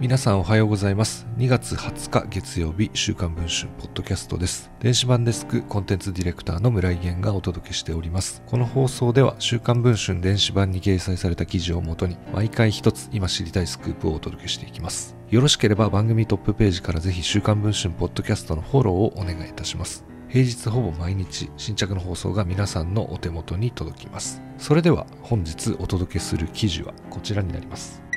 [0.00, 1.26] 皆さんおはようございます。
[1.38, 4.70] 2月20日月曜日週刊文春ポッドキャストです。
[4.78, 8.40] 電子版デスクコンテンツディレクターの村井源がお届けしております。
[8.46, 15.16] この放送では週刊文春電子版に掲載された記事をもとに毎回一つ今知りたいスクープをお届けしていきます。
[15.30, 20.04] よろしければ番組トップページからぜひ週刊文春ポッドキャストのフォローをお願いいたします。
[20.28, 24.40] 平日ほぼ毎日新着の放送が皆さんのお手元に届きます。
[24.58, 28.07] それでは本日お届けする記事はこちらになります。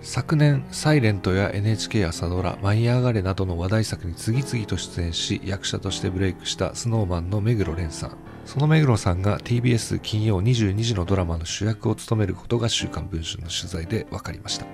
[0.00, 8.16] 昨年、サイレントや NHK 朝ドラ、舞い上がれなどの話題作に次々と出演し、役者としてブレイクしたスノーマンの目黒蓮さん。
[8.44, 14.66] その目黒さんが TBS 金曜22時のドラマの主役を務めることが週刊文春の取材で分かりました。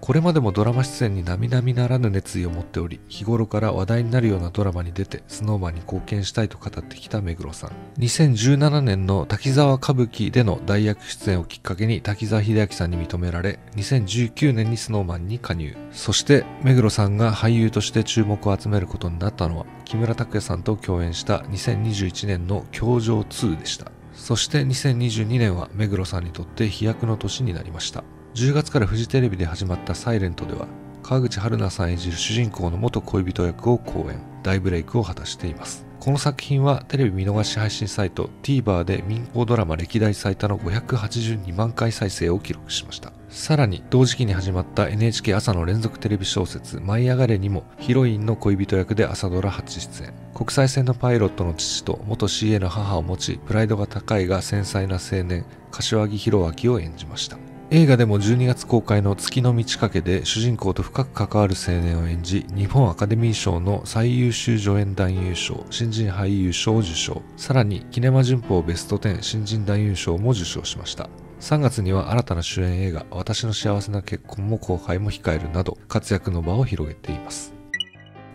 [0.00, 7.72] これまでもドラマ出演に並々ならぬ熱意を持っており、日頃から話題になるようなドラマに出て、スノーマンに貢献したいと語ってきた目黒さん。
[7.98, 15.76] 2017年の滝沢歌舞伎での代役出演をきっかけに滝沢秀明さんに認められ、2019年にスノーマンに加入。
[15.92, 23.90] そして、目黒さんが俳優として注目を集めることになったのは、木村拓哉さんと共演した2021年の教場2でした。
[24.12, 28.02] そして2022年は目黒さんにとって飛躍の年になりました。
[28.36, 30.68] 10月からフジテレビで始まった「サイレントでは
[31.02, 34.20] 川口春奈さん演じる主人公の元恋人役を講演。
[34.42, 35.86] 大ブレイクを果たしています。
[35.98, 43.12] この作品はテレビ見逃し配信サイト TVer で民放ドラマ歴代最多の582万回再生を記録しました。
[43.30, 50.12] さらに同時期に始まった NHK 朝の連続テレビ小説「舞い上がれ」にもヒロインの恋人役で朝ドラ初出演。
[50.34, 57.38] 国際線のパイロットの父と元 CA の母を持ちプライドが高いが繊細な青年柏木弘明を演じました。
[57.68, 71.10] 映画でも12月公開の月の満ち欠けで主人公と深く関わる青年を演じ、日本アカデミー賞の最優秀助演男優賞、新人俳優賞を受賞、さらにキネマ旬報ベスト10新人男優賞も受賞しました。
[71.40, 77.52] 3月には新たな主演映画、私の幸せな結婚も公開も控えるなど、活躍の場を広げています。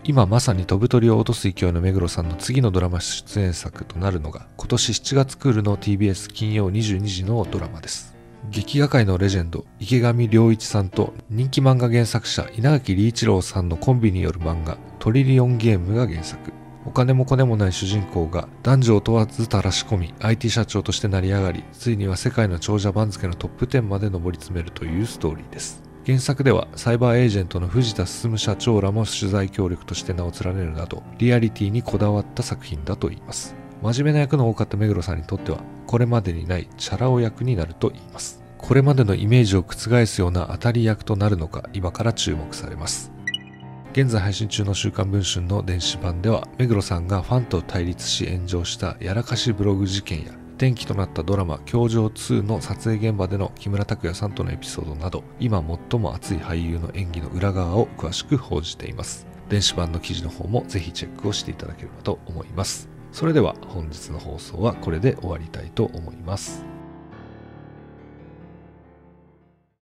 [0.04, 8.12] 今まさに飛ぶ鳥を落とす勢いの目黒さんの次のドラマ出演作となるのが、今年7月クールの TBS 金曜22時のドラマです。
[8.50, 16.52] 劇画界のレジェンド池上良一さんと人気漫画原作者稲垣理一郎さんのコンビによる漫画トリリオンゲームが原作。
[16.84, 25.80] お金もコネもない主人公が男女を問わず垂らし込み IT 社長として成り上がりついには世界の長者番付のトップ10まで上り詰めるというストーリーです。
[26.04, 33.61] 原作ではサイバーエージェントの藤田進社長らも取材協力として名を連ねるなどリアリティにこだわった作品だといいます。
[33.82, 38.42] 真面目な役の多かった目黒さんにとってはこれまでにないチャラ男役になると言います。
[38.56, 43.10] これまでのイメージを覆すような当たり役となるのか今から注目されます。
[43.92, 59.26] 現在配信中の週刊文春の電子版では目黒さんがファンと対立し炎上したやらかしブログ事件や転機となったドラマ「教場2」の撮影現場での木村拓哉さんとのエピソードなど今最も熱い俳優の演技の裏側を詳しく報じています。
[59.48, 62.91] 電子版の記事の方もぜひチェックをしていただければと思います。
[63.12, 66.64] それでは本日の放送はこれで終わりたいと思います。